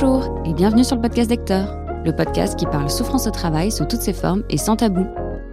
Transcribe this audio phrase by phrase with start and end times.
[0.00, 3.84] Bonjour et bienvenue sur le podcast d'Hector, le podcast qui parle souffrance au travail sous
[3.84, 5.04] toutes ses formes et sans tabou.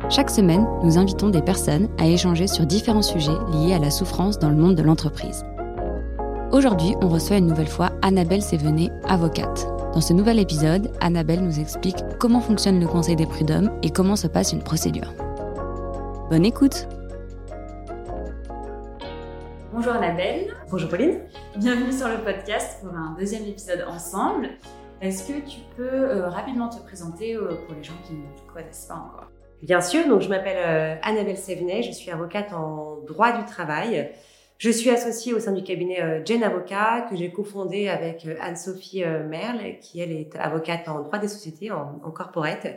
[0.10, 4.40] Chaque semaine, nous invitons des personnes à échanger sur différents sujets liés à la souffrance
[4.40, 5.44] dans le monde de l'entreprise.
[6.54, 9.68] Aujourd'hui, on reçoit une nouvelle fois Annabelle Sévenet, avocate.
[9.94, 14.16] Dans ce nouvel épisode, Annabelle nous explique comment fonctionne le Conseil des prud'hommes et comment
[14.16, 15.14] se passe une procédure.
[16.30, 16.88] Bonne écoute
[19.88, 20.54] Bonjour Annabelle.
[20.70, 21.22] Bonjour Pauline.
[21.56, 24.50] Bienvenue sur le podcast pour un deuxième épisode ensemble.
[25.00, 28.54] Est-ce que tu peux euh, rapidement te présenter euh, pour les gens qui ne te
[28.54, 29.32] connaissent pas encore?
[29.62, 34.12] Bien sûr, donc je m'appelle euh, Annabelle Sévenet, je suis avocate en droit du travail.
[34.58, 39.80] Je suis associée au sein du cabinet Jen Avocat que j'ai cofondé avec Anne-Sophie Merle,
[39.80, 42.68] qui elle est avocate en droit des sociétés, en, en corporate.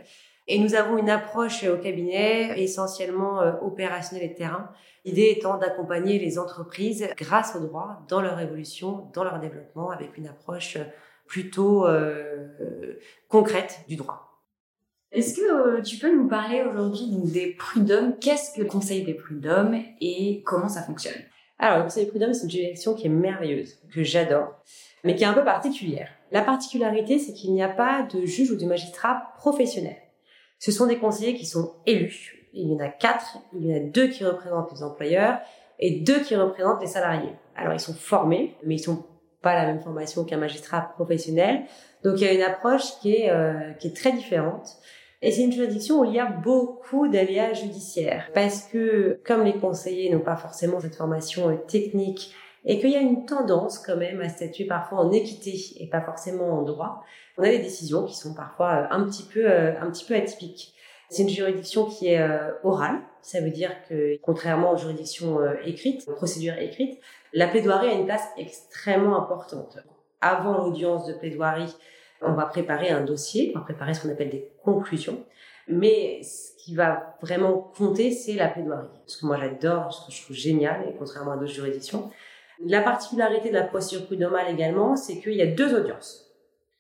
[0.53, 4.69] Et nous avons une approche au cabinet essentiellement opérationnelle et de terrain.
[5.05, 10.19] L'idée étant d'accompagner les entreprises grâce au droit dans leur évolution, dans leur développement, avec
[10.19, 10.77] une approche
[11.29, 14.43] plutôt euh, concrète du droit.
[15.13, 15.43] Est-ce que
[15.79, 18.19] euh, tu peux nous parler aujourd'hui des prud'hommes?
[18.19, 21.23] Qu'est-ce que le Conseil des prud'hommes et comment ça fonctionne?
[21.61, 24.49] Alors, le Conseil des prud'hommes, c'est une direction qui est merveilleuse, que j'adore,
[25.05, 26.09] mais qui est un peu particulière.
[26.33, 29.97] La particularité, c'est qu'il n'y a pas de juge ou de magistrat professionnel.
[30.61, 32.37] Ce sont des conseillers qui sont élus.
[32.53, 33.39] Il y en a quatre.
[33.55, 35.41] Il y en a deux qui représentent les employeurs
[35.79, 37.33] et deux qui représentent les salariés.
[37.57, 39.05] Alors, ils sont formés, mais ils sont
[39.43, 41.63] pas la même formation qu'un magistrat professionnel.
[42.05, 44.77] Donc il y a une approche qui est, euh, qui est très différente.
[45.23, 48.31] Et c'est une juridiction où il y a beaucoup d'aléas judiciaires.
[48.35, 53.01] Parce que comme les conseillers n'ont pas forcément cette formation technique et qu'il y a
[53.01, 57.03] une tendance quand même à statuer parfois en équité et pas forcément en droit,
[57.39, 60.75] on a des décisions qui sont parfois euh, un petit peu, un petit peu atypiques.
[61.09, 62.25] C'est une juridiction qui est
[62.63, 63.01] orale.
[63.21, 67.01] Ça veut dire que contrairement aux juridictions écrites, aux procédures écrites,
[67.33, 69.79] la plaidoirie a une place extrêmement importante.
[70.21, 71.75] Avant l'audience de plaidoirie,
[72.23, 75.25] on va préparer un dossier, on va préparer ce qu'on appelle des conclusions.
[75.69, 78.89] Mais ce qui va vraiment compter, c'est la plaidoirie.
[79.07, 82.11] Ce que moi j'adore, ce que je trouve génial, et contrairement à d'autres juridictions.
[82.67, 86.31] La particularité de la procédure prud'homale également, c'est qu'il y a deux audiences.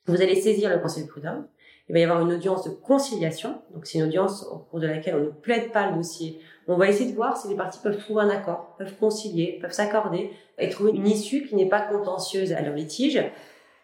[0.06, 1.46] Vous allez saisir le conseil prud'homme.
[1.88, 3.62] Il va y avoir une audience de conciliation.
[3.72, 6.40] Donc c'est une audience au cours de laquelle on ne plaide pas le dossier,
[6.72, 9.72] on va essayer de voir si les parties peuvent trouver un accord, peuvent concilier, peuvent
[9.72, 13.20] s'accorder et trouver une issue qui n'est pas contentieuse à leur litige.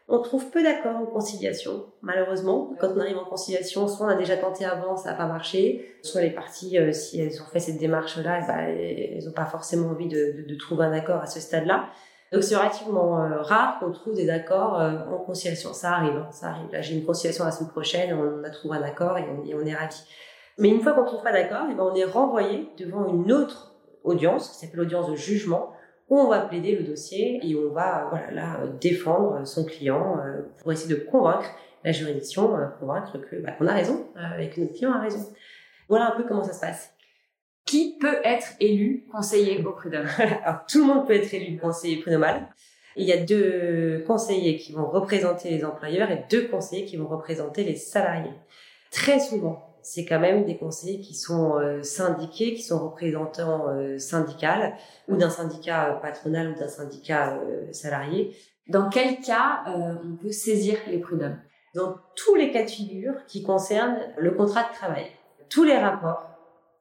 [0.09, 2.73] On trouve peu d'accords en conciliation, malheureusement.
[2.81, 5.97] Quand on arrive en conciliation, soit on a déjà tenté avant, ça n'a pas marché,
[6.03, 9.89] soit les parties, euh, si elles ont fait cette démarche-là, ben, elles n'ont pas forcément
[9.89, 11.87] envie de, trouver un accord à ce stade-là.
[12.33, 15.73] Donc c'est relativement euh, rare qu'on trouve des accords euh, en conciliation.
[15.73, 16.71] Ça arrive, hein, ça arrive.
[16.71, 19.55] Là, j'ai une conciliation la semaine prochaine, on a trouvé un accord et on, et
[19.55, 20.05] on est ravis.
[20.59, 23.33] Mais une fois qu'on ne trouve pas d'accord, eh ben on est renvoyé devant une
[23.33, 23.75] autre
[24.05, 25.73] audience, qui s'appelle l'audience de jugement,
[26.09, 30.43] où on va plaider le dossier et on va voilà, là, défendre son client euh,
[30.61, 31.51] pour essayer de convaincre
[31.85, 35.01] la juridiction, euh, convaincre que bah, qu'on a raison euh, et que notre client a
[35.01, 35.25] raison.
[35.89, 36.93] Voilà un peu comment ça se passe.
[37.65, 40.07] Qui peut être élu conseiller au prud'homme?
[40.45, 42.49] Alors tout le monde peut être élu conseiller prud'homal.
[42.99, 47.09] Il y a deux conseillers qui vont représenter les employeurs et deux conseillers qui vont
[47.09, 48.33] représenter les salariés.
[48.91, 53.99] Très souvent, c'est quand même des conseillers qui sont euh, syndiqués, qui sont représentants euh,
[53.99, 54.75] syndical
[55.07, 57.39] ou d'un syndicat euh, patronal ou d'un syndicat
[57.71, 58.37] salarié.
[58.67, 61.39] Dans quel cas on peut saisir les prud'hommes?
[61.77, 65.07] Dans tous les cas de figure qui concernent le contrat de travail.
[65.49, 66.31] Tous les rapports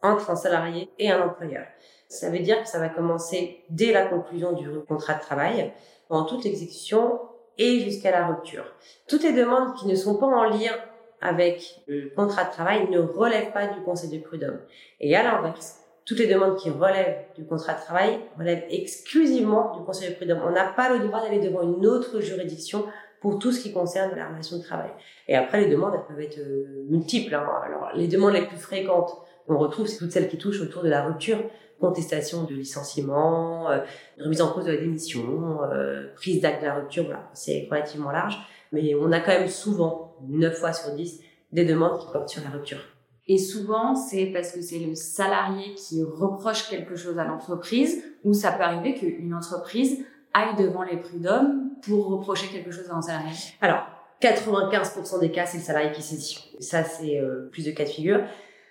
[0.02, 1.68] entre un salarié et un employeur.
[2.08, 5.72] Ça veut dire que ça va commencer dès la conclusion du contrat de travail,
[6.08, 7.20] pendant toute l'exécution
[7.60, 8.66] et jusqu'à la rupture.
[9.08, 10.74] Toutes les demandes qui ne sont pas en lien
[11.26, 14.60] avec le contrat de travail ne relève pas du conseil de prud'homme.
[15.00, 19.84] Et à l'inverse, toutes les demandes qui relèvent du contrat de travail relèvent exclusivement du
[19.84, 20.42] conseil de prud'homme.
[20.46, 22.86] On n'a pas le droit d'aller devant une autre juridiction
[23.22, 24.92] pour tout ce qui concerne la relation de travail.
[25.28, 27.34] Et après, les demandes, elles peuvent être euh, multiples.
[27.34, 27.48] Hein.
[27.66, 30.90] Alors, les demandes les plus fréquentes, on retrouve, c'est toutes celles qui touchent autour de
[30.90, 31.40] la rupture,
[31.80, 33.80] contestation de licenciement, euh,
[34.20, 38.12] remise en cause de la démission, euh, prise d'acte de la rupture, voilà, c'est relativement
[38.12, 38.38] large.
[38.72, 41.22] Mais on a quand même souvent 9 fois sur 10
[41.52, 42.80] des demandes qui portent sur la rupture.
[43.28, 48.34] Et souvent, c'est parce que c'est le salarié qui reproche quelque chose à l'entreprise, ou
[48.34, 53.02] ça peut arriver qu'une entreprise aille devant les prud'hommes pour reprocher quelque chose à un
[53.02, 53.32] salarié.
[53.62, 53.88] Alors,
[54.22, 56.56] 95% des cas, c'est le salarié qui saisit.
[56.60, 58.22] Ça, c'est euh, plus de cas de figure.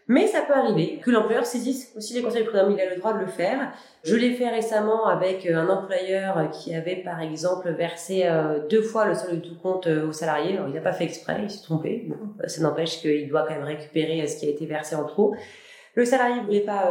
[0.07, 2.73] Mais ça peut arriver que l'employeur saisisse aussi les conseils de prud'homme.
[2.73, 3.73] Il a le droit de le faire.
[4.03, 8.83] Je l'ai fait récemment avec euh, un employeur qui avait, par exemple, versé euh, deux
[8.83, 10.59] fois le solde de tout compte euh, au salarié.
[10.59, 12.05] Alors, il n'a pas fait exprès, il s'est trompé.
[12.07, 12.17] Bon,
[12.47, 15.35] ça n'empêche qu'il doit quand même récupérer ce qui a été versé en trop.
[15.95, 16.91] Le salarié ne voulait pas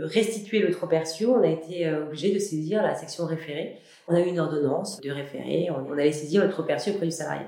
[0.00, 1.24] restituer le trop perçu.
[1.24, 3.78] On a été obligé de saisir la section référée.
[4.08, 5.68] On a eu une ordonnance de référé.
[5.70, 7.46] On, allait saisir le trop perçu auprès du salarié.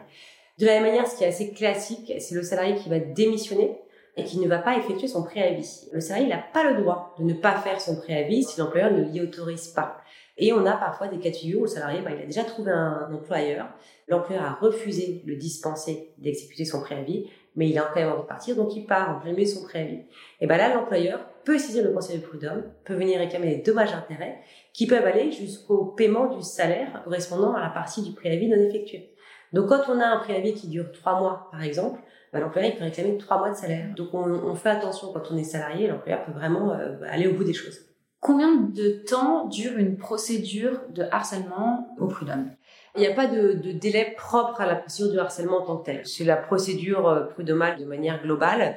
[0.58, 3.76] De la même manière, ce qui est assez classique, c'est le salarié qui va démissionner
[4.18, 5.88] et qui ne va pas effectuer son préavis.
[5.92, 9.02] Le salarié n'a pas le droit de ne pas faire son préavis si l'employeur ne
[9.02, 9.98] l'y autorise pas.
[10.36, 12.44] Et on a parfois des cas de figure où le salarié, bah, il a déjà
[12.44, 13.68] trouvé un employeur,
[14.06, 18.22] l'employeur a refusé de le dispenser d'exécuter son préavis, mais il a quand même envie
[18.22, 20.02] de partir, donc il part en de son préavis.
[20.40, 23.92] Et ben là, l'employeur peut saisir le conseil de prud'homme, peut venir réclamer des dommages
[23.92, 24.38] d'intérêt
[24.72, 29.14] qui peuvent aller jusqu'au paiement du salaire correspondant à la partie du préavis non effectué.
[29.52, 32.00] Donc quand on a un préavis qui dure trois mois, par exemple,
[32.32, 33.94] bah, l'employeur peut réclamer trois mois de salaire.
[33.96, 37.34] Donc on, on, fait attention quand on est salarié, l'employeur peut vraiment euh, aller au
[37.34, 37.80] bout des choses.
[38.20, 42.50] Combien de temps dure une procédure de harcèlement au prud'homme?
[42.96, 45.76] Il n'y a pas de, de, délai propre à la procédure de harcèlement en tant
[45.78, 46.06] que telle.
[46.06, 48.76] C'est la procédure euh, prud'homale de manière globale.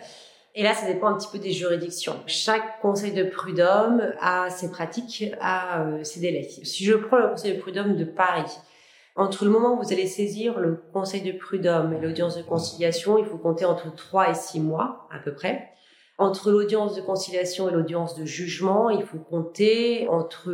[0.53, 2.15] Et là, ça dépend un petit peu des juridictions.
[2.27, 6.43] Chaque conseil de prud'homme a ses pratiques, a euh, ses délais.
[6.43, 8.51] Si je prends le conseil de prud'homme de Paris,
[9.15, 13.17] entre le moment où vous allez saisir le conseil de prud'homme et l'audience de conciliation,
[13.17, 15.69] il faut compter entre 3 et 6 mois à peu près.
[16.17, 20.51] Entre l'audience de conciliation et l'audience de jugement, il faut compter entre,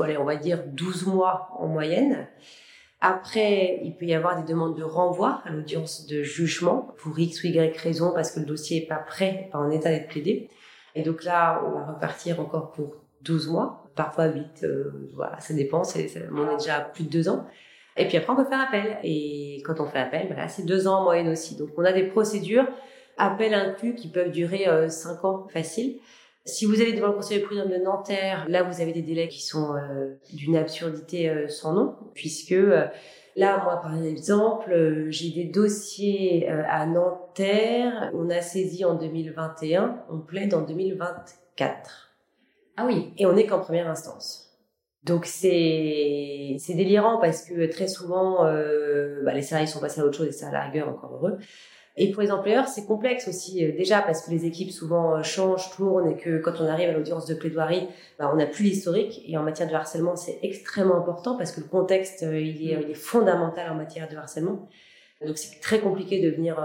[0.00, 2.28] allez, on va dire 12 mois en moyenne.
[3.06, 7.44] Après, il peut y avoir des demandes de renvoi à l'audience de jugement pour X
[7.44, 10.48] ou Y raison parce que le dossier est pas prêt, pas en état d'être plaidé.
[10.94, 14.90] Et donc là, on va repartir encore pour 12 mois parfois 8, euh,
[15.38, 17.46] ça dépend, c'est, on est déjà à plus de deux ans.
[17.96, 18.98] Et puis après, on peut faire appel.
[19.02, 21.56] Et quand on fait appel, voilà, c'est deux ans en moyenne aussi.
[21.56, 22.66] Donc on a des procédures,
[23.18, 25.98] appel inclus, qui peuvent durer euh, cinq ans facile.
[26.46, 29.28] Si vous allez devant le conseil de prud'homme de Nanterre, là, vous avez des délais
[29.28, 32.54] qui sont euh, d'une absurdité sans nom, puisque
[33.36, 40.20] là, moi, par exemple, j'ai des dossiers à Nanterre, on a saisi en 2021, on
[40.20, 42.10] plaide en 2024.
[42.76, 43.12] Ah oui.
[43.16, 44.44] Et on n'est qu'en première instance.
[45.04, 50.04] Donc c'est c'est délirant parce que très souvent euh, bah, les salariés sont passés à
[50.04, 51.38] autre chose et ça à la rigueur encore heureux.
[51.96, 55.22] Et pour les employeurs c'est complexe aussi euh, déjà parce que les équipes souvent euh,
[55.22, 57.86] changent, tournent et que quand on arrive à l'audience de plaidoirie,
[58.18, 61.60] bah, on n'a plus l'historique et en matière de harcèlement c'est extrêmement important parce que
[61.60, 64.68] le contexte il est, il est fondamental en matière de harcèlement.
[65.24, 66.56] Donc c'est très compliqué de venir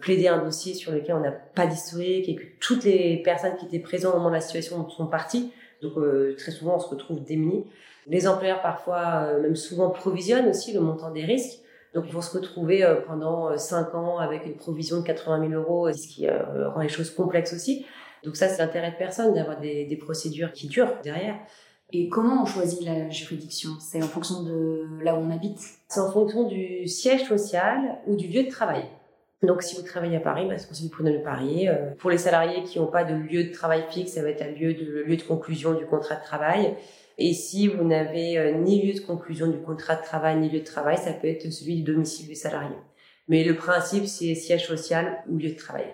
[0.00, 3.66] plaider un dossier sur lequel on n'a pas d'historique et que toutes les personnes qui
[3.66, 5.50] étaient présentes au moment de la situation sont parties.
[5.82, 7.66] Donc euh, très souvent on se retrouve démunis.
[8.06, 11.58] Les employeurs parfois, euh, même souvent, provisionnent aussi le montant des risques.
[11.96, 15.60] Donc ils vont se retrouver euh, pendant 5 ans avec une provision de 80 000
[15.60, 17.86] euros, ce qui rend les choses complexes aussi.
[18.22, 21.36] Donc ça, c'est l'intérêt de personne d'avoir des, des procédures qui durent derrière.
[21.92, 23.70] Et comment on choisit la juridiction?
[23.80, 25.58] C'est en fonction de là où on habite?
[25.88, 28.84] C'est en fonction du siège social ou du lieu de travail.
[29.42, 31.68] Donc, si vous travaillez à Paris, bah, c'est conseil du prud'homme de Paris.
[31.68, 34.42] Euh, pour les salariés qui n'ont pas de lieu de travail fixe, ça va être
[34.42, 36.74] un lieu de, le lieu de conclusion du contrat de travail.
[37.18, 40.60] Et si vous n'avez euh, ni lieu de conclusion du contrat de travail, ni lieu
[40.60, 42.76] de travail, ça peut être celui du domicile du salarié.
[43.28, 45.86] Mais le principe, c'est siège social ou lieu de travail.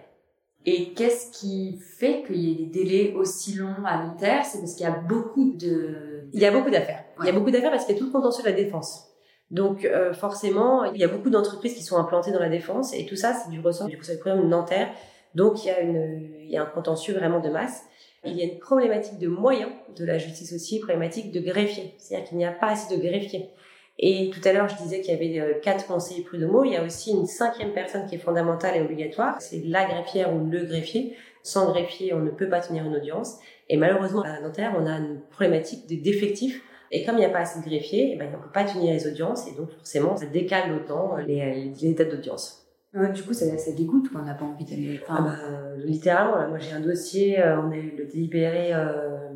[0.65, 4.44] Et qu'est-ce qui fait qu'il y ait des délais aussi longs à long terme?
[4.44, 6.29] C'est parce qu'il y a beaucoup de...
[6.33, 7.05] Il y a beaucoup d'affaires.
[7.21, 9.12] Il y a beaucoup d'affaires parce qu'il y a tout le contentieux de la défense.
[9.53, 13.05] Donc euh, forcément, il y a beaucoup d'entreprises qui sont implantées dans la défense et
[13.05, 14.89] tout ça, c'est du ressort du Conseil de Nanterre.
[15.35, 17.83] Donc il y, a une, il y a un contentieux vraiment de masse.
[18.25, 21.94] Il y a une problématique de moyens de la justice aussi, problématique de greffier.
[21.99, 23.51] C'est-à-dire qu'il n'y a pas assez de greffiers.
[23.99, 26.65] Et tout à l'heure, je disais qu'il y avait euh, quatre conseillers prud'homaux.
[26.65, 29.37] Il y a aussi une cinquième personne qui est fondamentale et obligatoire.
[29.41, 31.17] C'est la greffière ou le greffier.
[31.43, 33.39] Sans greffier, on ne peut pas tenir une audience.
[33.69, 36.63] Et malheureusement, à Nanterre, on a une problématique d'effectifs.
[36.94, 38.65] Et comme il n'y a pas assez de greffiers, eh ben, on ne peut pas
[38.65, 39.49] tenir les audiences.
[39.49, 42.67] Et donc, forcément, ça décale d'autant les, les dates d'audience.
[42.93, 45.01] du coup, ça, ça dégoûte, on n'a pas envie d'aller.
[45.03, 45.17] Enfin...
[45.19, 49.31] Ah bah, littéralement, là, moi j'ai un dossier, euh, on a eu le délibéré euh,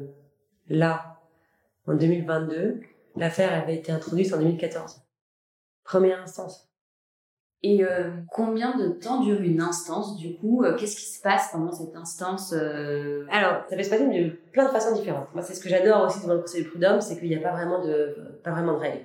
[0.68, 1.18] là,
[1.86, 2.80] en 2022.
[3.16, 5.00] L'affaire avait été introduite en 2014.
[5.82, 6.65] Première instance.
[7.62, 11.50] Et euh, combien de temps dure une instance du coup euh, Qu'est-ce qui se passe
[11.52, 13.24] pendant cette instance euh...
[13.30, 15.28] Alors, ça peut se passer de plein de façons différentes.
[15.34, 17.40] Moi, c'est ce que j'adore aussi devant le Conseil de prud'homme, c'est qu'il n'y a
[17.40, 19.04] pas vraiment de pas vraiment de règles.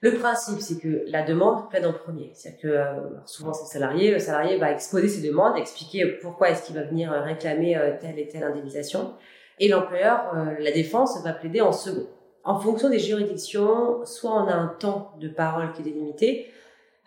[0.00, 2.32] Le principe, c'est que la demande plaide en premier.
[2.34, 2.94] C'est-à-dire que euh,
[3.24, 6.82] souvent c'est le salarié, le salarié va exposer ses demandes, expliquer pourquoi est-ce qu'il va
[6.82, 9.14] venir réclamer telle et telle indemnisation,
[9.60, 12.08] et l'employeur, la défense, va plaider en second.
[12.42, 16.48] En fonction des juridictions, soit on a un temps de parole qui est délimité,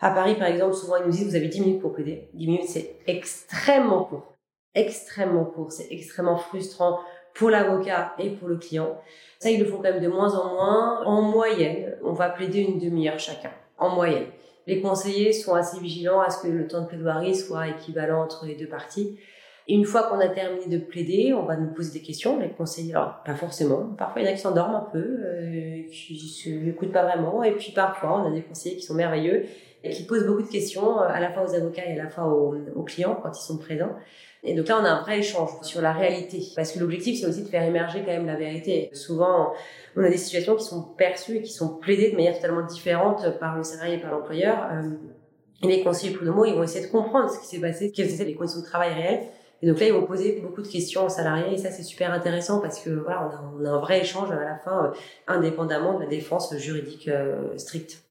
[0.00, 2.28] à Paris, par exemple, souvent, ils nous disent, vous avez 10 minutes pour plaider.
[2.34, 4.34] 10 minutes, c'est extrêmement court.
[4.74, 5.72] Extrêmement court.
[5.72, 6.98] C'est extrêmement frustrant
[7.34, 8.98] pour l'avocat et pour le client.
[9.38, 11.02] Ça, ils le font quand même de moins en moins.
[11.06, 13.50] En moyenne, on va plaider une demi-heure chacun.
[13.78, 14.26] En moyenne.
[14.66, 18.46] Les conseillers sont assez vigilants à ce que le temps de plaidoirie soit équivalent entre
[18.46, 19.18] les deux parties.
[19.68, 22.50] Et une fois qu'on a terminé de plaider, on va nous poser des questions, les
[22.50, 22.94] conseillers.
[22.94, 23.94] Alors, pas forcément.
[23.98, 27.42] Parfois, il y en a qui s'endorment un peu, euh, qui écoutent pas vraiment.
[27.42, 29.46] Et puis, parfois, on a des conseillers qui sont merveilleux
[29.90, 32.26] qui posent beaucoup de questions, euh, à la fois aux avocats et à la fois
[32.26, 33.94] aux, clients quand ils sont présents.
[34.42, 36.40] Et donc là, on a un vrai échange sur la réalité.
[36.54, 38.90] Parce que l'objectif, c'est aussi de faire émerger quand même la vérité.
[38.92, 39.52] Souvent,
[39.96, 43.38] on a des situations qui sont perçues et qui sont plaidées de manière totalement différente
[43.40, 44.68] par le salarié et par l'employeur.
[44.70, 44.90] Euh,
[45.62, 48.24] et les conseillers prud'homaux, ils vont essayer de comprendre ce qui s'est passé, quelles étaient
[48.24, 49.22] les conditions de travail réelles.
[49.62, 52.12] Et donc là, ils vont poser beaucoup de questions aux salariés et ça, c'est super
[52.12, 54.90] intéressant parce que voilà, on a, un vrai échange à la fin, euh,
[55.26, 57.10] indépendamment de la défense juridique
[57.56, 58.05] stricte.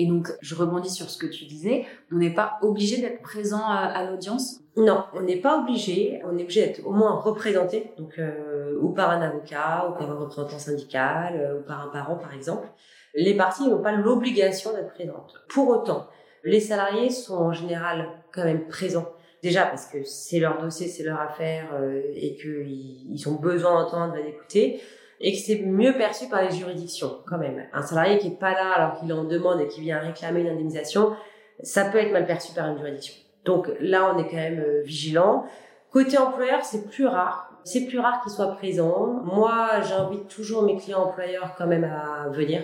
[0.00, 3.66] Et donc, je rebondis sur ce que tu disais, on n'est pas obligé d'être présent
[3.66, 4.60] à, l'audience?
[4.78, 8.94] Non, on n'est pas obligé, on est obligé d'être au moins représenté, donc euh, ou
[8.94, 12.66] par un avocat, ou par un représentant syndical, euh, ou par un parent par exemple.
[13.14, 15.34] Les parties n'ont pas l'obligation d'être présentes.
[15.50, 16.06] Pour autant,
[16.44, 19.12] les salariés sont en général quand même présents.
[19.42, 23.82] Déjà parce que c'est leur dossier, c'est leur affaire euh, et qu'ils ils ont besoin
[23.82, 24.80] d'entendre d'écouter
[25.20, 27.66] et que c'est mieux perçu par les juridictions quand même.
[27.72, 30.48] Un salarié qui est pas là alors qu'il en demande et qui vient réclamer une
[30.48, 31.14] indemnisation,
[31.62, 33.14] ça peut être mal perçu par une juridiction.
[33.44, 35.44] Donc là, on est quand même euh, vigilant.
[35.90, 37.50] Côté employeur, c'est plus rare.
[37.64, 39.20] C'est plus rare qu'ils soient présents.
[39.24, 42.62] Moi, j'invite toujours mes clients employeurs quand même à venir.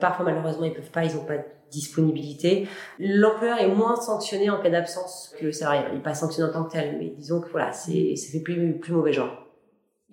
[0.00, 2.66] Parfois, malheureusement, ils peuvent pas, ils ont pas de disponibilité.
[2.98, 5.82] L'employeur est moins sanctionné en cas d'absence que le salarié.
[5.90, 8.40] Il n'est pas sanctionné en tant que tel, mais disons que voilà, c'est, ça fait
[8.40, 9.47] plus, plus mauvais genre.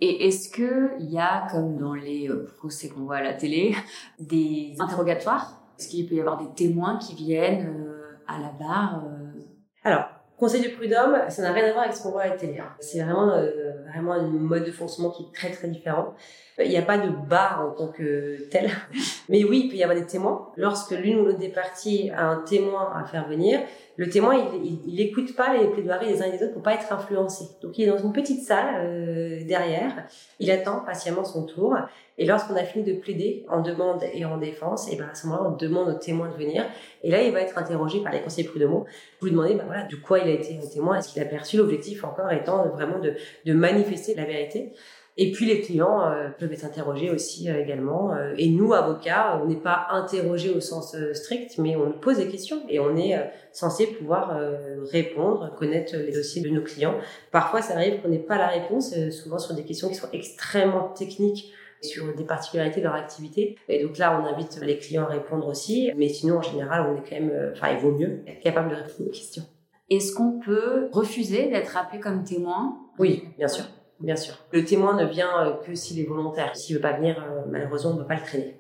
[0.02, 3.34] Et est-ce que il y a, comme dans les euh, procès qu'on voit à la
[3.34, 3.76] télé,
[4.20, 5.62] des interrogatoires?
[5.80, 9.40] Est-ce qu'il peut y avoir des témoins qui viennent euh, à la barre euh?
[9.84, 10.06] Alors,
[10.38, 12.60] conseil de prud'homme, ça n'a rien à voir avec ce qu'on voit à la télé.
[12.60, 12.74] Hein.
[12.80, 13.28] C'est vraiment,
[13.94, 16.14] vraiment un mode de fonctionnement qui est très très différent.
[16.58, 18.70] Il n'y a pas de barre en tant que tel.
[19.30, 20.50] Mais oui, il peut y avoir des témoins.
[20.56, 23.60] Lorsque l'une ou l'autre des parties a un témoin à faire venir,
[23.98, 26.74] le témoin, il, il, écoute pas les plaidoiries des uns et des autres pour pas
[26.74, 27.46] être influencé.
[27.62, 30.06] Donc, il est dans une petite salle euh, derrière.
[30.40, 31.76] Il attend patiemment son tour.
[32.18, 35.28] Et lorsqu'on a fini de plaider en demande et en défense, et ben à ce
[35.28, 36.66] moment-là, on demande au témoin de venir.
[37.04, 38.86] Et là, il va être interrogé par les conseillers prud'homaux.
[39.20, 41.58] Vous lui demandez, ben voilà, de quoi il a été témoin, est-ce qu'il a perçu
[41.58, 44.72] l'objectif encore étant vraiment de, de manifester la vérité?
[45.18, 48.14] Et puis les clients euh, peuvent être interrogés aussi euh, également.
[48.14, 52.28] Euh, et nous, avocats, on n'est pas interrogés au sens strict, mais on pose des
[52.28, 53.16] questions et on est
[53.54, 54.38] censé pouvoir
[54.92, 56.96] répondre, connaître les dossiers de nos clients.
[57.32, 60.90] Parfois, ça arrive qu'on n'ait pas la réponse, souvent sur des questions qui sont extrêmement
[60.90, 63.58] techniques sur des particularités de leur activité.
[63.70, 65.92] Et donc là, on invite les clients à répondre aussi.
[65.96, 68.76] Mais sinon, en général, on est quand même, enfin, il vaut mieux être capable de
[68.76, 69.44] répondre aux questions.
[69.90, 72.78] Est-ce qu'on peut refuser d'être appelé comme témoin?
[72.98, 73.66] Oui, bien sûr.
[74.00, 74.36] Bien sûr.
[74.52, 76.56] Le témoin ne vient euh, que s'il est volontaire.
[76.56, 78.60] S'il veut pas venir, euh, malheureusement, on ne peut pas le traîner.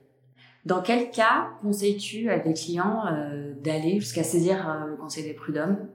[0.65, 5.89] Dans quel cas conseilles-tu à des clients euh, d'aller jusqu'à saisir le conseil des prud'hommes?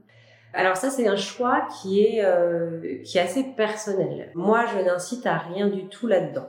[0.52, 2.24] Alors ça, c'est un choix qui est
[3.04, 4.30] qui est assez personnel.
[4.34, 6.48] Moi, je n'incite à rien du tout là-dedans.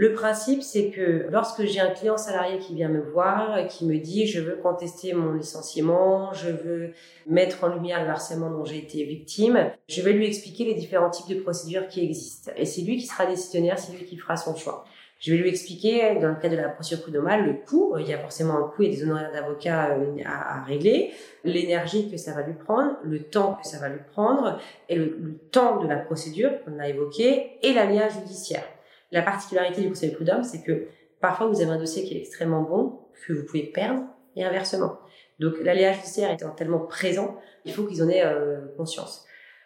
[0.00, 3.98] Le principe, c'est que lorsque j'ai un client salarié qui vient me voir, qui me
[3.98, 6.92] dit je veux contester mon licenciement, je veux
[7.26, 11.10] mettre en lumière le harcèlement dont j'ai été victime, je vais lui expliquer les différents
[11.10, 12.52] types de procédures qui existent.
[12.56, 14.84] Et c'est lui qui sera décisionnaire, c'est lui qui fera son choix.
[15.18, 17.96] Je vais lui expliquer, dans le cas de la procédure prud'homale, le coût.
[17.98, 22.16] Il y a forcément un coût et des honoraires d'avocat euh, à, régler, l'énergie que
[22.16, 25.88] ça va lui prendre, le temps que ça va lui prendre, et le, temps de
[25.88, 28.64] la procédure qu'on a évoqué, et l'alliage judiciaire.
[29.10, 30.86] La particularité du conseil prud'homme, c'est que
[31.20, 34.04] parfois vous avez un dossier qui est extrêmement bon, que vous pouvez perdre,
[34.36, 34.98] et inversement.
[35.40, 39.24] Donc l'aléa judiciaire étant tellement présent, il faut qu'ils en aient euh, conscience.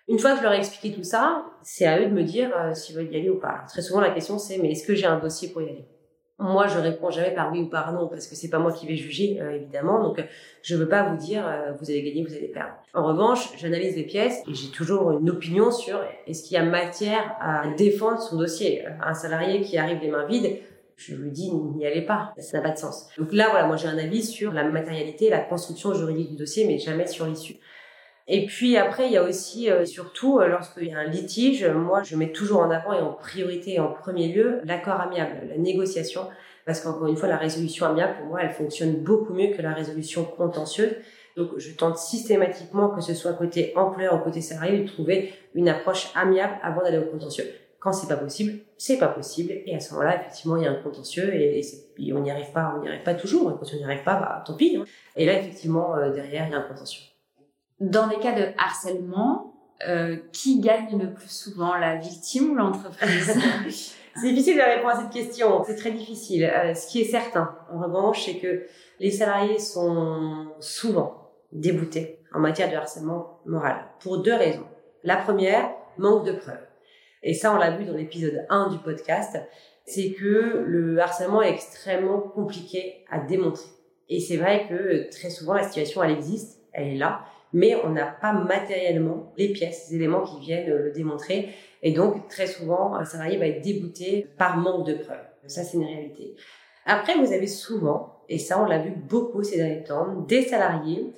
[0.09, 2.51] Une fois que je leur ai expliqué tout ça, c'est à eux de me dire
[2.57, 3.65] euh, s'ils veulent y aller ou pas.
[3.69, 5.85] très souvent la question c'est mais est-ce que j'ai un dossier pour y aller?
[6.39, 8.85] Moi, je réponds jamais par oui ou par non parce que c'est pas moi qui
[8.85, 10.03] vais juger euh, évidemment.
[10.03, 10.21] Donc,
[10.63, 11.45] je veux pas vous dire
[11.79, 12.73] vous allez gagner, vous allez perdre.
[12.95, 16.65] En revanche, j'analyse les pièces et j'ai toujours une opinion sur est-ce qu'il y a
[16.65, 18.85] matière à défendre son dossier?
[19.03, 20.59] Un salarié qui arrive les mains vides,
[20.97, 23.09] je lui dis n'y allez pas, ça n'a pas de sens.
[23.19, 26.67] Donc là, voilà, moi j'ai un avis sur la matérialité, la construction juridique du dossier,
[26.67, 27.57] mais jamais sur l'issue.
[28.35, 31.67] Et puis après, il y a aussi, euh, surtout, euh, lorsqu'il y a un litige,
[31.67, 35.59] moi, je mets toujours en avant et en priorité, en premier lieu, l'accord amiable, la
[35.59, 36.23] négociation,
[36.65, 39.75] parce qu'encore une fois, la résolution amiable, pour moi, elle fonctionne beaucoup mieux que la
[39.75, 40.95] résolution contentieuse.
[41.37, 45.69] Donc, je tente systématiquement, que ce soit côté employeur ou côté salarié, de trouver une
[45.69, 47.45] approche amiable avant d'aller au contentieux.
[47.81, 49.53] Quand c'est pas possible, c'est pas possible.
[49.67, 51.61] Et à ce moment-là, effectivement, il y a un contentieux et,
[52.15, 53.51] on n'y arrive pas, on n'y arrive pas toujours.
[53.51, 54.79] Et quand on n'y arrive pas, bah, tant pis.
[54.81, 54.85] Hein.
[55.17, 57.12] Et là, effectivement, euh, derrière, il y a un contentieux.
[57.83, 59.55] Dans les cas de harcèlement,
[59.89, 63.37] euh, qui gagne le plus souvent, la victime ou l'entreprise?
[64.15, 65.65] C'est difficile de répondre à cette question.
[65.65, 66.45] C'est très difficile.
[66.45, 68.67] Euh, ce qui est certain, en revanche, c'est que
[69.01, 74.67] les salariés sont souvent déboutés en matière de harcèlement moral pour deux raisons.
[75.03, 76.67] La première, manque de preuves.
[77.23, 79.39] Et ça, on l'a vu dans l'épisode 1 du podcast,
[79.87, 83.67] c'est que le harcèlement est extrêmement compliqué à démontrer.
[84.09, 87.91] Et c'est vrai que très souvent, la situation, elle existe, elle est là, mais on
[87.91, 91.51] n'a pas matériellement les pièces, les éléments qui viennent le démontrer.
[91.83, 95.19] Et donc, très souvent, un salarié va être débouté par manque de preuves.
[95.47, 96.35] Ça, c'est une réalité.
[96.87, 101.13] Après, vous avez souvent, et ça, on l'a vu beaucoup ces derniers temps, des salariés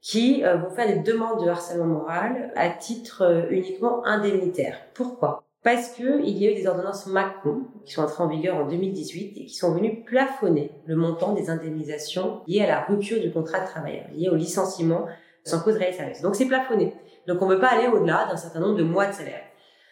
[0.00, 4.78] qui euh, vont faire des demandes de harcèlement moral à titre euh, uniquement indemnitaire.
[4.94, 5.42] Pourquoi?
[5.62, 8.66] Parce que il y a eu des ordonnances Macron qui sont entrées en vigueur en
[8.66, 13.30] 2018 et qui sont venues plafonner le montant des indemnisations liées à la rupture du
[13.30, 15.06] contrat de travail, liées au licenciement
[15.44, 16.20] sans cause réelle sérieuse.
[16.20, 16.94] Donc c'est plafonné.
[17.26, 19.42] Donc on ne peut pas aller au-delà d'un certain nombre de mois de salaire.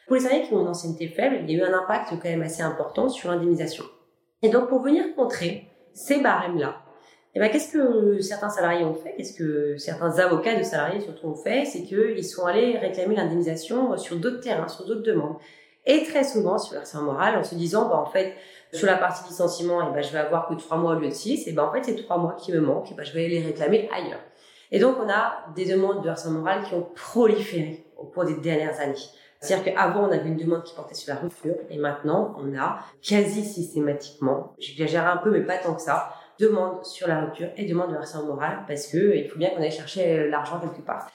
[0.07, 2.29] Pour les salariés qui ont une ancienneté faible, il y a eu un impact quand
[2.29, 3.85] même assez important sur l'indemnisation.
[4.43, 6.77] Et donc pour venir contrer ces barèmes-là,
[7.35, 9.15] eh ben, qu'est-ce que certains salariés ont fait?
[9.17, 11.65] Qu'est-ce que certains avocats de salariés surtout ont fait?
[11.67, 15.37] C'est qu'ils sont allés réclamer l'indemnisation sur d'autres terrains, sur d'autres demandes.
[15.85, 18.35] Et très souvent sur harcèlement moral en se disant, bah, en fait,
[18.73, 21.15] sur la partie licenciement, eh ben, je vais avoir que trois mois au lieu de
[21.15, 21.47] six.
[21.47, 22.91] Et ben, en fait, c'est trois mois qui me manquent.
[22.91, 24.21] Et ben, je vais les réclamer ailleurs.
[24.71, 28.37] Et donc, on a des demandes de harcèlement moral qui ont proliféré au cours des
[28.37, 28.95] dernières années.
[29.41, 32.81] C'est-à-dire qu'avant, on avait une demande qui portait sur la rupture, et maintenant, on a
[33.03, 37.67] quasi systématiquement, j'exagère un peu, mais pas tant que ça, demande sur la rupture et
[37.67, 41.09] demande de harcèlement moral, parce que il faut bien qu'on aille chercher l'argent quelque part.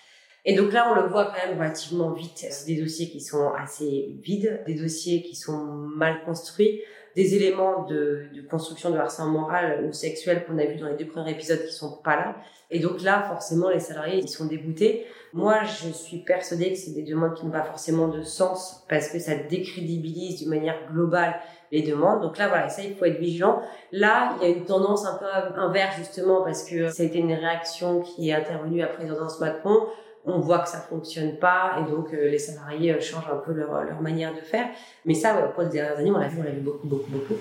[0.45, 2.45] Et donc là, on le voit quand même relativement vite.
[2.50, 6.81] C'est des dossiers qui sont assez vides, des dossiers qui sont mal construits,
[7.15, 10.96] des éléments de, de construction de harcèlement moral ou sexuel qu'on a vu dans les
[10.96, 12.36] deux premiers épisodes qui sont pas là.
[12.72, 15.05] Et donc là, forcément, les salariés, ils sont dégoûtés.
[15.32, 19.10] Moi, je suis persuadée que c'est des demandes qui n'ont pas forcément de sens parce
[19.10, 21.36] que ça décrédibilise d'une manière globale
[21.72, 22.22] les demandes.
[22.22, 23.62] Donc là, voilà, ça, il faut être vigilant.
[23.91, 25.25] Là, il y a une tendance un peu
[25.60, 29.88] inverse justement parce que ça a été une réaction qui est intervenue après présidence Macron.
[30.25, 33.51] On voit que ça fonctionne pas et donc euh, les salariés euh, changent un peu
[33.51, 34.68] leur, leur manière de faire.
[35.06, 36.88] Mais ça, ouais, au cours des dernières années, on l'a vu, on l'a vu beaucoup,
[36.88, 37.36] beaucoup, beaucoup.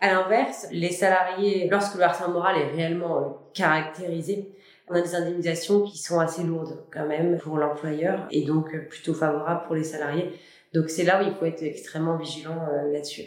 [0.00, 4.50] À l'inverse, les salariés, lorsque le harcèlement moral est réellement euh, caractérisé,
[4.88, 9.14] on a des indemnisations qui sont assez lourdes quand même pour l'employeur et donc plutôt
[9.14, 10.30] favorables pour les salariés.
[10.74, 13.22] Donc c'est là où il faut être extrêmement vigilant euh, là-dessus.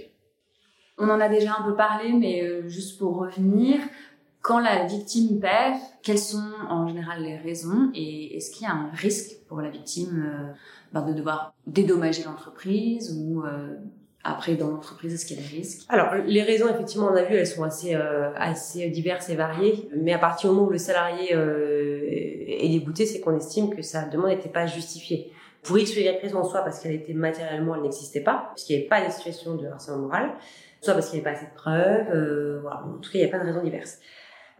[0.98, 3.80] On en a déjà un peu parlé, mais euh, juste pour revenir,
[4.48, 8.74] quand la victime perd, quelles sont en général les raisons et est-ce qu'il y a
[8.74, 10.54] un risque pour la victime euh,
[10.94, 13.44] ben, de devoir dédommager l'entreprise ou
[14.30, 15.86] après, dans l'entreprise, est-ce qu'il y a des risques?
[15.88, 19.90] Alors, les raisons, effectivement, on a vu, elles sont assez, euh, assez diverses et variées.
[19.96, 23.82] Mais à partir du moment où le salarié euh, est débouté, c'est qu'on estime que
[23.82, 25.32] sa demande n'était pas justifiée.
[25.64, 28.76] Pour X ou Y raison, soit parce qu'elle était matériellement, elle n'existait pas, parce qu'il
[28.76, 30.34] n'y avait pas de situation de harcèlement moral,
[30.82, 32.08] soit parce qu'il n'y avait pas assez de preuves.
[32.14, 32.84] Euh, voilà.
[32.84, 34.00] En tout cas, il y a pas de raisons diverses.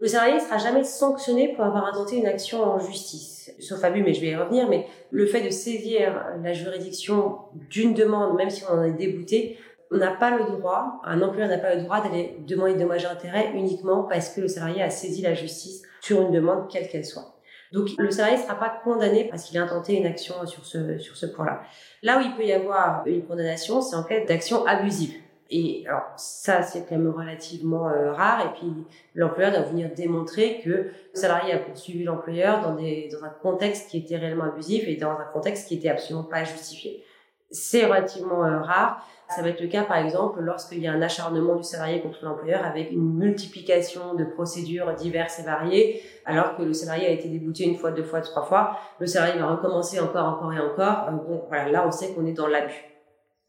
[0.00, 3.52] Le salarié ne sera jamais sanctionné pour avoir intenté une action en justice.
[3.58, 7.94] Sauf abus, mais je vais y revenir, mais le fait de saisir la juridiction d'une
[7.94, 9.58] demande, même si on en est débouté,
[9.90, 13.10] on n'a pas le droit, un employeur n'a pas le droit d'aller demander dommage à
[13.10, 17.06] intérêt uniquement parce que le salarié a saisi la justice sur une demande quelle qu'elle
[17.06, 17.34] soit.
[17.72, 20.98] Donc le salarié ne sera pas condamné parce qu'il a intenté une action sur ce,
[20.98, 21.62] sur ce point-là.
[22.02, 25.14] Là où il peut y avoir une condamnation, c'est en cas d'action abusive.
[25.50, 28.46] Et alors ça, c'est quand même relativement euh, rare.
[28.46, 28.72] Et puis
[29.14, 33.90] l'employeur doit venir démontrer que le salarié a poursuivi l'employeur dans, des, dans un contexte
[33.90, 37.02] qui était réellement abusif et dans un contexte qui était absolument pas justifié.
[37.50, 39.02] C'est relativement euh, rare.
[39.30, 42.24] Ça va être le cas, par exemple, lorsqu'il y a un acharnement du salarié contre
[42.24, 47.28] l'employeur avec une multiplication de procédures diverses et variées, alors que le salarié a été
[47.28, 48.78] débouté une fois, deux fois, trois fois.
[48.98, 51.08] Le salarié va recommencer encore, encore et encore.
[51.08, 52.84] Euh, bon, voilà, là, on sait qu'on est dans l'abus.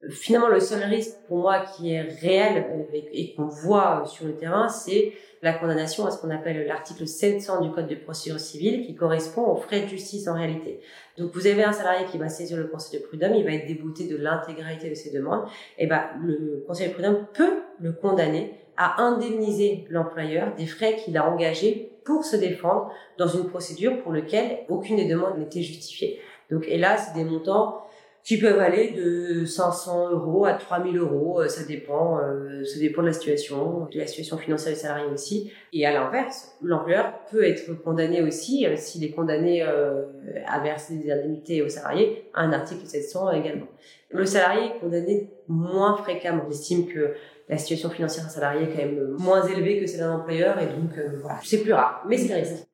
[0.07, 4.33] Finalement, le seul risque pour moi qui est réel euh, et, qu'on voit sur le
[4.33, 8.85] terrain, c'est la condamnation à ce qu'on appelle l'article 700 du Code de procédure civile
[8.85, 10.79] qui correspond aux frais de justice en réalité.
[11.17, 13.67] Donc vous avez un salarié qui va saisir le conseil de prud'homme, il va être
[13.67, 15.45] débouté de l'intégralité de ses demandes,
[15.77, 21.17] et ben le conseil de prud'homme peut le condamner à indemniser l'employeur des frais qu'il
[21.17, 26.21] a engagés pour se défendre dans une procédure pour laquelle aucune des demandes n'était justifiée.
[26.49, 27.83] Donc et là, c'est des montants
[28.23, 31.41] qui peuvent aller de 500 euros à 3000 euros.
[31.41, 35.05] Euh, ça dépend, euh, ça dépend de la situation, de la situation financière du salarié
[35.11, 35.51] aussi.
[35.73, 41.11] Et à l'inverse, l'employeur peut être condamné aussi, euh, s'il est condamné à verser des
[41.11, 43.67] indemnités aux salariés, à un article 700 également.
[44.11, 46.43] Le salarié est condamné moins fréquemment.
[46.47, 47.13] On estime que
[47.47, 50.67] la situation financière d'un salarié est quand même moins élevée que celle d'un employeur et
[50.67, 52.68] donc voilà, c'est plus rare, mais c'est risque.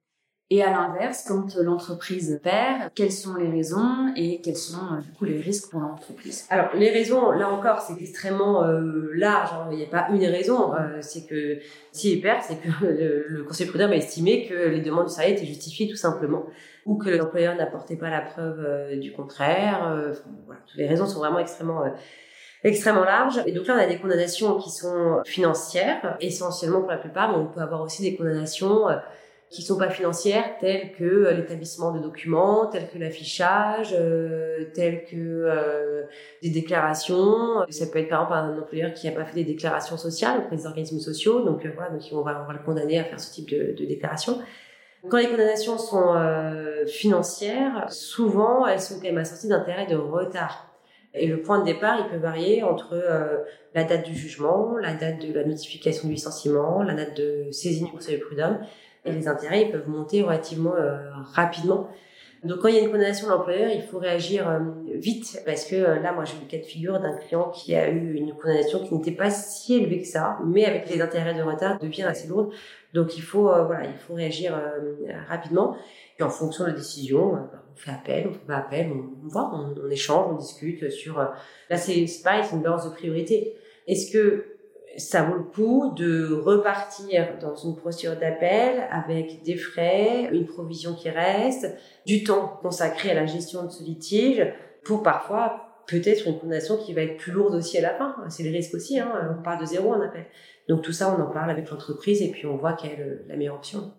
[0.51, 5.11] Et à l'inverse, quand l'entreprise perd, quelles sont les raisons et quels sont euh, du
[5.11, 6.45] coup les risques pour l'entreprise?
[6.51, 9.49] Alors les raisons, là encore, c'est extrêmement euh, large.
[9.53, 9.69] Hein.
[9.71, 10.75] Il n'y a pas une raison.
[10.75, 11.57] Euh, c'est que
[11.91, 12.67] s'il perd, c'est que
[13.27, 16.45] le, conseil prud'homme a estimé que les demandes du salarié étaient justifiées tout simplement,
[16.85, 20.11] ou que l'employeur n'apportait pas la preuve du contraire.
[20.45, 21.85] voilà, les raisons sont vraiment extrêmement
[22.63, 23.41] extrêmement larges.
[23.47, 27.37] Et donc là, on a des condamnations qui sont financières, essentiellement pour la plupart, mais
[27.37, 28.87] on peut avoir aussi des condamnations
[29.55, 35.05] qui sont pas financières, telles que euh, l'établissement de documents, telles que l'affichage, euh, telles
[35.05, 36.03] que euh,
[36.43, 37.65] des déclarations.
[37.69, 40.57] Ça peut être par exemple un employeur qui n'a pas fait des déclarations sociales auprès
[40.57, 43.73] des organismes sociaux, donc voilà, donc on va, le condamner à faire ce type de,
[43.77, 44.39] de déclaration.
[45.07, 46.15] Quand les condamnations sont
[46.87, 50.71] financières, souvent elles sont quand même assorties d'intérêts de retard.
[51.13, 52.95] Et le point de départ, il peut varier entre
[53.75, 57.85] la date du jugement, la date de la notification du licenciement, la date de saisine
[57.85, 58.57] du conseil de prud'homme
[59.05, 60.97] et les intérêts ils peuvent monter relativement euh,
[61.33, 61.89] rapidement.
[62.43, 64.59] Donc quand il y a une condamnation de l'employeur, il faut réagir euh,
[64.93, 67.73] vite parce que euh, là, moi, j'ai eu le cas de figure d'un client qui
[67.75, 71.33] a eu une condamnation qui n'était pas si élevée que ça, mais avec les intérêts
[71.33, 72.51] de retard devient assez lourde.
[72.93, 74.53] Donc il faut voilà, il faut réagir
[75.27, 75.75] rapidement.
[76.19, 79.51] Et en fonction de la décision, on fait appel, on fait pas appel, on, voit,
[79.53, 81.17] on, on échange, on discute sur.
[81.17, 83.55] Là, c'est pareil, c'est une balance de priorité.
[83.87, 84.54] Est-ce que
[84.97, 90.93] ça vaut le coup de repartir dans une procédure d'appel avec des frais, une provision
[90.93, 91.67] qui reste,
[92.05, 94.45] du temps consacré à la gestion de ce litige
[94.83, 98.15] pour parfois peut-être une condamnation qui va être plus lourde aussi à la fin.
[98.29, 99.35] C'est le risque aussi, hein.
[99.37, 100.25] on part de zéro en appel.
[100.67, 103.35] Donc tout ça, on en parle avec l'entreprise et puis on voit quelle est la
[103.35, 103.93] meilleure option.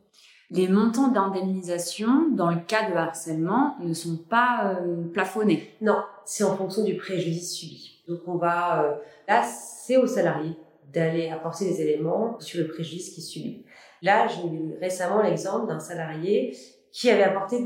[0.51, 5.71] Les montants d'indemnisation dans le cas de harcèlement ne sont pas euh, plafonnés.
[5.81, 8.03] Non, c'est en fonction du préjudice subi.
[8.09, 8.95] Donc on va euh,
[9.27, 10.57] là, c'est au salarié
[10.97, 13.65] d'aller apporter des éléments sur le préjudice qu'il subit.
[14.03, 16.57] Là, j'ai eu récemment l'exemple d'un salarié
[16.91, 17.59] qui avait apporté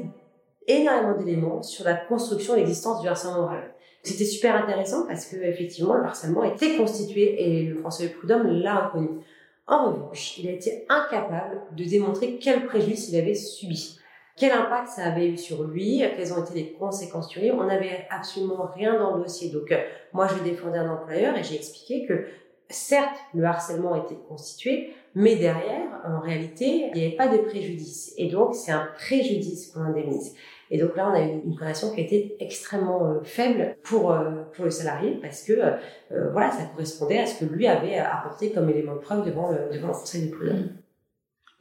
[0.67, 3.73] énormément d'éléments sur la construction et l'existence du harcèlement moral.
[4.03, 8.87] C'était super intéressant parce que effectivement le harcèlement était constitué et le François Prud'homme l'a
[8.87, 9.21] reconnu.
[9.67, 13.99] En revanche, il a été incapable de démontrer quel préjudice il avait subi.
[14.37, 17.65] Quel impact ça avait eu sur lui Quelles ont été les conséquences sur lui On
[17.65, 19.51] n'avait absolument rien dans le dossier.
[19.51, 19.79] Donc, euh,
[20.13, 22.27] moi, je défendais un employeur et j'ai expliqué que
[22.71, 28.15] certes, le harcèlement était constitué, mais derrière, en réalité, il n'y avait pas de préjudice.
[28.17, 30.35] Et donc, c'est un préjudice qu'on indemnise.
[30.71, 34.13] Et donc là, on a eu une relation qui a été extrêmement euh, faible pour
[34.13, 37.99] euh, pour le salarié parce que euh, voilà, ça correspondait à ce que lui avait
[37.99, 40.69] apporté comme élément de preuve devant le devant le conseil de prud'homme.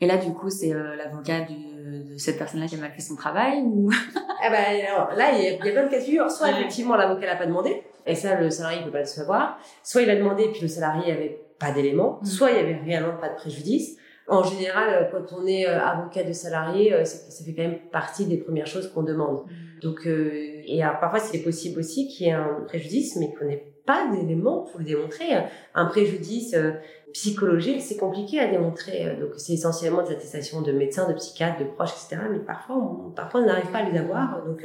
[0.02, 3.62] Et là, du coup, c'est l'avocat de cette personne-là qui a mal fait son travail
[3.64, 3.92] ou?
[4.42, 6.32] Ah ben alors, là, il y a, il y a plein de cas de figure.
[6.32, 9.60] Soit effectivement l'avocat l'a pas demandé, et ça, le salarié ne peut pas le savoir.
[9.84, 12.20] Soit il a demandé, puis le salarié avait pas d'éléments.
[12.22, 12.26] Mm.
[12.26, 13.98] Soit il y avait réellement pas de préjudice.
[14.28, 18.26] En général, quand on est euh, avocat de salarié, euh, ça fait quand même partie
[18.26, 19.44] des premières choses qu'on demande.
[19.46, 19.80] Mm.
[19.82, 23.74] Donc, euh, et parfois, c'est possible aussi qu'il y ait un préjudice, mais qu'on n'ait
[23.86, 25.30] pas d'éléments pour le démontrer.
[25.74, 26.56] Un préjudice
[27.14, 29.16] psychologique, c'est compliqué à démontrer.
[29.20, 32.22] Donc, c'est essentiellement des attestations de médecins, de psychiatres, de proches, etc.
[32.30, 34.46] Mais parfois, on, parfois, on n'arrive pas à les avoir.
[34.46, 34.64] Donc,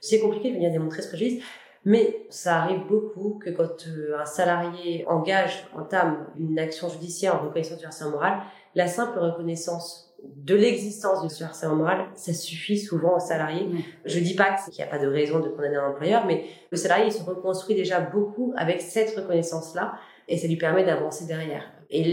[0.00, 1.42] c'est compliqué de venir démontrer ce préjudice.
[1.84, 7.44] Mais ça arrive beaucoup que quand euh, un salarié engage, entame une action judiciaire en
[7.46, 8.38] reconnaissance du harcèlement moral,
[8.74, 13.68] la simple reconnaissance de l'existence de ce harcèlement moral, ça suffit souvent au salarié.
[14.04, 16.76] Je dis pas qu'il n'y a pas de raison de condamner un employeur, mais le
[16.76, 19.94] salarié il se reconstruit déjà beaucoup avec cette reconnaissance-là
[20.28, 21.64] et ça lui permet d'avancer derrière.
[21.90, 22.04] Et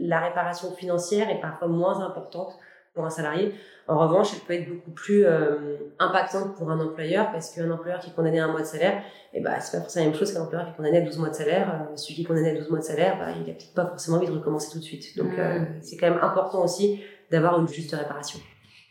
[0.00, 2.58] la réparation financière est parfois moins importante
[2.98, 3.54] pour un salarié.
[3.86, 8.00] En revanche, elle peut être beaucoup plus euh, impactante pour un employeur parce qu'un employeur
[8.00, 10.42] qui condamnait un mois de salaire, eh ben, c'est pas forcément la même chose qu'un
[10.42, 11.68] employeur qui condamnait à 12 mois de salaire.
[11.72, 14.16] Euh, celui qui condamnait à 12 mois de salaire, bah, il a peut-être pas forcément
[14.16, 15.16] envie de recommencer tout de suite.
[15.16, 18.40] Donc, euh, c'est quand même important aussi d'avoir une juste réparation.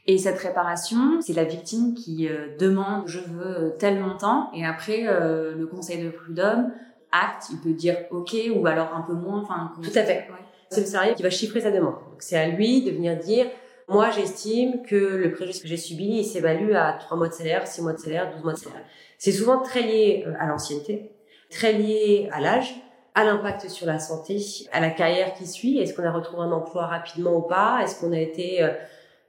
[0.07, 5.65] Et cette réparation, c'est la victime qui demande je veux tel montant et après le
[5.65, 6.71] conseil de prud'homme
[7.11, 9.41] acte, il peut dire ok ou alors un peu moins.
[9.41, 10.29] Enfin, tout à fait.
[10.69, 11.95] C'est le salarié qui va chiffrer sa demande.
[12.09, 13.47] Donc c'est à lui de venir dire
[13.89, 17.65] moi, j'estime que le préjudice que j'ai subi, il s'évalue à 3 mois de salaire,
[17.65, 18.83] 6 mois de salaire, 12 mois de salaire.
[19.17, 21.11] C'est souvent très lié euh, à l'ancienneté,
[21.49, 22.75] très lié à l'âge,
[23.15, 24.39] à l'impact sur la santé,
[24.73, 25.79] à la carrière qui suit.
[25.79, 27.79] Est-ce qu'on a retrouvé un emploi rapidement ou pas?
[27.81, 28.73] Est-ce qu'on a été, euh,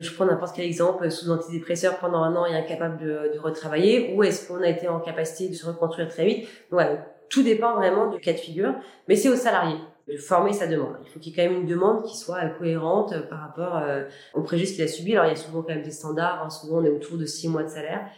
[0.00, 4.12] je prends n'importe quel exemple, sous antidépresseur pendant un an et incapable de, de retravailler?
[4.16, 6.48] Ou est-ce qu'on a été en capacité de se reconstruire très vite?
[6.72, 8.74] Voilà, tout dépend vraiment du cas de figure,
[9.06, 9.78] mais c'est aux salariés
[10.16, 10.96] former sa demande.
[11.04, 14.04] Il faut qu'il y ait quand même une demande qui soit cohérente par rapport euh,
[14.34, 15.12] au préjudice qu'il a subi.
[15.12, 16.50] Alors il y a souvent quand même des standards, hein.
[16.50, 18.08] souvent on est autour de six mois de salaire.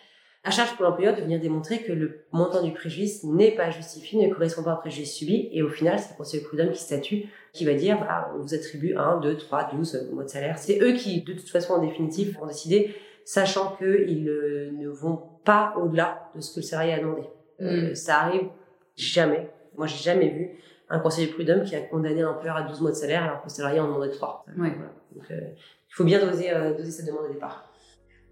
[0.42, 4.26] À charge pour l'employeur de venir démontrer que le montant du préjudice n'est pas justifié,
[4.26, 7.24] ne correspond pas au préjudice subi, et au final, c'est le conseiller prud'homme qui statue,
[7.52, 10.56] qui va dire, bah, on vous attribue 1, 2, 3, 12 mois de salaire.
[10.56, 12.94] C'est eux qui, de toute façon, en définitive, vont décider,
[13.26, 17.22] sachant qu'ils euh, ne vont pas au-delà de ce que le salarié a demandé.
[17.60, 18.48] Euh, ça arrive
[18.96, 19.50] jamais.
[19.76, 20.52] Moi, j'ai jamais vu
[20.90, 23.46] un conseiller prud'homme qui a condamné un employeur à 12 mois de salaire alors que
[23.46, 24.44] le salarié en demandait 3.
[24.58, 24.76] Ouais.
[25.14, 25.40] Donc, euh,
[25.88, 27.70] il faut bien doser, euh, doser cette demande au départ.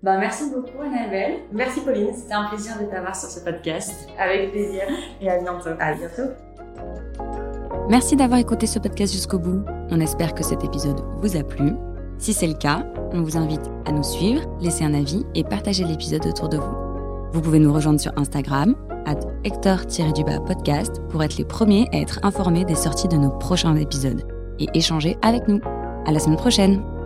[0.02, 1.40] Bah, merci beaucoup, Annabelle.
[1.52, 2.12] Merci Pauline.
[2.14, 4.08] C'était un plaisir de t'avoir sur ce podcast.
[4.18, 4.82] Avec plaisir.
[5.20, 5.70] Et à bientôt.
[5.78, 6.30] À bientôt.
[7.88, 9.64] Merci d'avoir écouté ce podcast jusqu'au bout.
[9.90, 11.72] On espère que cet épisode vous a plu.
[12.18, 15.84] Si c'est le cas, on vous invite à nous suivre, laisser un avis et partager
[15.84, 16.76] l'épisode autour de vous.
[17.32, 18.74] Vous pouvez nous rejoindre sur Instagram,
[19.08, 24.22] at Hector-podcast, pour être les premiers à être informés des sorties de nos prochains épisodes
[24.58, 25.60] et échanger avec nous.
[26.06, 26.97] À la semaine prochaine!